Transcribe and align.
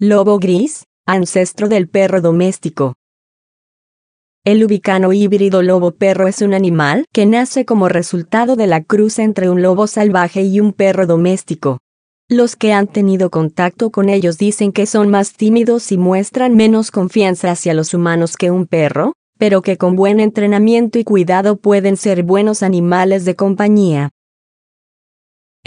Lobo 0.00 0.38
gris, 0.38 0.84
ancestro 1.08 1.68
del 1.68 1.88
perro 1.88 2.20
doméstico. 2.20 2.94
El 4.44 4.62
ubicano 4.62 5.12
híbrido 5.12 5.60
lobo-perro 5.60 6.28
es 6.28 6.40
un 6.40 6.54
animal 6.54 7.04
que 7.12 7.26
nace 7.26 7.64
como 7.64 7.88
resultado 7.88 8.54
de 8.54 8.68
la 8.68 8.84
cruz 8.84 9.18
entre 9.18 9.50
un 9.50 9.60
lobo 9.60 9.88
salvaje 9.88 10.42
y 10.42 10.60
un 10.60 10.72
perro 10.72 11.08
doméstico. 11.08 11.78
Los 12.28 12.54
que 12.54 12.72
han 12.72 12.86
tenido 12.86 13.30
contacto 13.30 13.90
con 13.90 14.08
ellos 14.08 14.38
dicen 14.38 14.70
que 14.70 14.86
son 14.86 15.10
más 15.10 15.32
tímidos 15.32 15.90
y 15.90 15.98
muestran 15.98 16.54
menos 16.54 16.92
confianza 16.92 17.50
hacia 17.50 17.74
los 17.74 17.92
humanos 17.92 18.36
que 18.36 18.52
un 18.52 18.68
perro, 18.68 19.14
pero 19.36 19.62
que 19.62 19.78
con 19.78 19.96
buen 19.96 20.20
entrenamiento 20.20 21.00
y 21.00 21.02
cuidado 21.02 21.56
pueden 21.56 21.96
ser 21.96 22.22
buenos 22.22 22.62
animales 22.62 23.24
de 23.24 23.34
compañía. 23.34 24.10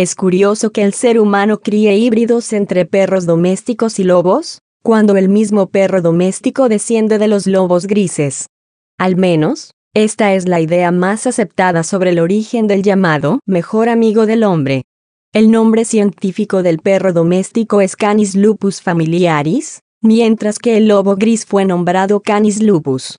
Es 0.00 0.14
curioso 0.14 0.70
que 0.70 0.84
el 0.84 0.94
ser 0.94 1.18
humano 1.18 1.58
críe 1.58 1.96
híbridos 1.96 2.52
entre 2.52 2.86
perros 2.86 3.26
domésticos 3.26 3.98
y 3.98 4.04
lobos, 4.04 4.60
cuando 4.84 5.16
el 5.16 5.28
mismo 5.28 5.70
perro 5.70 6.00
doméstico 6.00 6.68
desciende 6.68 7.18
de 7.18 7.26
los 7.26 7.48
lobos 7.48 7.88
grises. 7.88 8.46
Al 8.96 9.16
menos, 9.16 9.72
esta 9.94 10.34
es 10.34 10.46
la 10.46 10.60
idea 10.60 10.92
más 10.92 11.26
aceptada 11.26 11.82
sobre 11.82 12.10
el 12.10 12.20
origen 12.20 12.68
del 12.68 12.84
llamado 12.84 13.40
mejor 13.44 13.88
amigo 13.88 14.24
del 14.26 14.44
hombre. 14.44 14.84
El 15.32 15.50
nombre 15.50 15.84
científico 15.84 16.62
del 16.62 16.78
perro 16.78 17.12
doméstico 17.12 17.80
es 17.80 17.96
Canis 17.96 18.36
lupus 18.36 18.80
familiaris, 18.80 19.80
mientras 20.00 20.60
que 20.60 20.76
el 20.76 20.86
lobo 20.86 21.16
gris 21.16 21.44
fue 21.44 21.64
nombrado 21.64 22.20
Canis 22.20 22.62
lupus. 22.62 23.18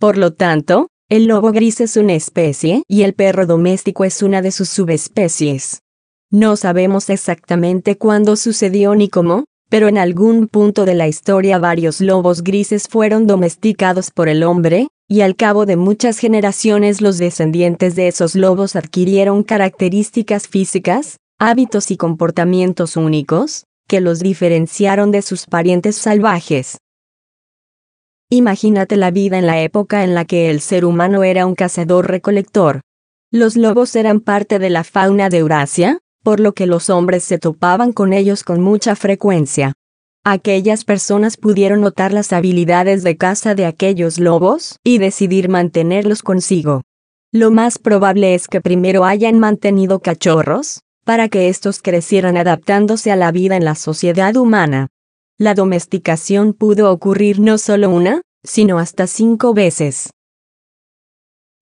Por 0.00 0.18
lo 0.18 0.32
tanto, 0.32 0.88
el 1.08 1.26
lobo 1.26 1.52
gris 1.52 1.80
es 1.80 1.96
una 1.96 2.14
especie 2.14 2.82
y 2.88 3.02
el 3.02 3.14
perro 3.14 3.46
doméstico 3.46 4.02
es 4.04 4.24
una 4.24 4.42
de 4.42 4.50
sus 4.50 4.68
subespecies. 4.70 5.82
No 6.30 6.56
sabemos 6.56 7.08
exactamente 7.08 7.96
cuándo 7.96 8.36
sucedió 8.36 8.94
ni 8.94 9.08
cómo, 9.08 9.44
pero 9.68 9.88
en 9.88 9.98
algún 9.98 10.48
punto 10.48 10.84
de 10.84 10.94
la 10.94 11.08
historia 11.08 11.58
varios 11.58 12.00
lobos 12.00 12.42
grises 12.42 12.88
fueron 12.88 13.26
domesticados 13.26 14.10
por 14.10 14.28
el 14.28 14.42
hombre, 14.42 14.88
y 15.08 15.20
al 15.20 15.36
cabo 15.36 15.66
de 15.66 15.76
muchas 15.76 16.18
generaciones 16.18 17.00
los 17.00 17.18
descendientes 17.18 17.94
de 17.94 18.08
esos 18.08 18.34
lobos 18.34 18.74
adquirieron 18.74 19.44
características 19.44 20.48
físicas, 20.48 21.18
hábitos 21.38 21.90
y 21.90 21.96
comportamientos 21.96 22.96
únicos, 22.96 23.64
que 23.86 24.00
los 24.00 24.18
diferenciaron 24.18 25.12
de 25.12 25.22
sus 25.22 25.46
parientes 25.46 25.96
salvajes. 25.96 26.78
Imagínate 28.30 28.96
la 28.96 29.12
vida 29.12 29.38
en 29.38 29.46
la 29.46 29.60
época 29.60 30.02
en 30.02 30.14
la 30.14 30.24
que 30.24 30.50
el 30.50 30.60
ser 30.60 30.84
humano 30.84 31.22
era 31.22 31.46
un 31.46 31.54
cazador-recolector. 31.54 32.80
Los 33.30 33.54
lobos 33.54 33.94
eran 33.94 34.18
parte 34.18 34.58
de 34.58 34.70
la 34.70 34.82
fauna 34.82 35.28
de 35.28 35.38
Eurasia, 35.38 36.00
por 36.26 36.40
lo 36.40 36.54
que 36.54 36.66
los 36.66 36.90
hombres 36.90 37.22
se 37.22 37.38
topaban 37.38 37.92
con 37.92 38.12
ellos 38.12 38.42
con 38.42 38.60
mucha 38.60 38.96
frecuencia. 38.96 39.74
Aquellas 40.24 40.84
personas 40.84 41.36
pudieron 41.36 41.82
notar 41.82 42.12
las 42.12 42.32
habilidades 42.32 43.04
de 43.04 43.16
caza 43.16 43.54
de 43.54 43.64
aquellos 43.64 44.18
lobos 44.18 44.80
y 44.82 44.98
decidir 44.98 45.48
mantenerlos 45.48 46.22
consigo. 46.22 46.82
Lo 47.32 47.52
más 47.52 47.78
probable 47.78 48.34
es 48.34 48.48
que 48.48 48.60
primero 48.60 49.04
hayan 49.04 49.38
mantenido 49.38 50.00
cachorros, 50.00 50.80
para 51.04 51.28
que 51.28 51.48
estos 51.48 51.80
crecieran 51.80 52.36
adaptándose 52.36 53.12
a 53.12 53.16
la 53.16 53.30
vida 53.30 53.54
en 53.54 53.64
la 53.64 53.76
sociedad 53.76 54.34
humana. 54.34 54.88
La 55.38 55.54
domesticación 55.54 56.54
pudo 56.54 56.90
ocurrir 56.90 57.38
no 57.38 57.56
solo 57.56 57.88
una, 57.88 58.22
sino 58.42 58.80
hasta 58.80 59.06
cinco 59.06 59.54
veces. 59.54 60.10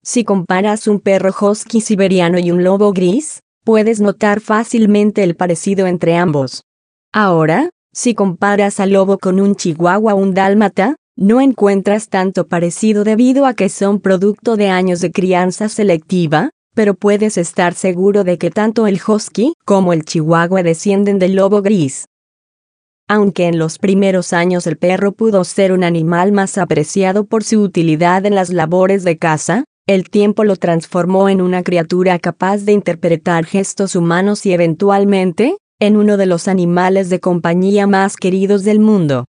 Si 0.03 0.23
comparas 0.23 0.87
un 0.87 1.01
perro 1.01 1.35
husky 1.39 1.81
siberiano 1.81 2.39
y 2.39 2.49
un 2.49 2.63
lobo 2.63 2.93
gris, 2.93 3.41
puedes 3.65 3.99
notar 3.99 4.39
fácilmente 4.39 5.23
el 5.23 5.35
parecido 5.35 5.87
entre 5.87 6.15
ambos. 6.15 6.63
Ahora, 7.11 7.71
si 7.91 8.13
comparas 8.13 8.79
al 8.79 8.91
lobo 8.91 9.17
con 9.17 9.39
un 9.39 9.55
chihuahua 9.55 10.13
o 10.13 10.17
un 10.17 10.33
dálmata, 10.33 10.95
no 11.17 11.41
encuentras 11.41 12.09
tanto 12.09 12.47
parecido 12.47 13.03
debido 13.03 13.45
a 13.45 13.53
que 13.53 13.69
son 13.69 13.99
producto 13.99 14.55
de 14.55 14.69
años 14.69 15.01
de 15.01 15.11
crianza 15.11 15.67
selectiva, 15.67 16.51
pero 16.75 16.93
puedes 16.93 17.37
estar 17.37 17.73
seguro 17.73 18.23
de 18.23 18.37
que 18.37 18.51
tanto 18.51 18.85
el 18.85 19.01
husky 19.05 19.53
como 19.65 19.93
el 19.93 20.05
chihuahua 20.05 20.61
descienden 20.61 21.17
del 21.17 21.35
lobo 21.35 21.61
gris. 21.61 22.05
Aunque 23.07 23.47
en 23.47 23.57
los 23.57 23.79
primeros 23.79 24.33
años 24.33 24.67
el 24.67 24.77
perro 24.77 25.13
pudo 25.13 25.43
ser 25.43 25.71
un 25.71 25.83
animal 25.83 26.31
más 26.33 26.57
apreciado 26.57 27.25
por 27.25 27.43
su 27.43 27.61
utilidad 27.61 28.25
en 28.25 28.35
las 28.35 28.51
labores 28.51 29.03
de 29.03 29.17
caza, 29.17 29.63
el 29.87 30.09
tiempo 30.09 30.43
lo 30.43 30.55
transformó 30.55 31.29
en 31.29 31.41
una 31.41 31.61
criatura 31.61 32.17
capaz 32.17 32.65
de 32.65 32.71
interpretar 32.71 33.45
gestos 33.45 33.95
humanos 33.95 34.45
y 34.47 34.51
eventualmente, 34.51 35.57
en 35.79 35.95
uno 35.95 36.17
de 36.17 36.25
los 36.25 36.47
animales 36.47 37.09
de 37.09 37.19
compañía 37.19 37.85
más 37.85 38.17
queridos 38.17 38.63
del 38.63 38.79
mundo. 38.79 39.25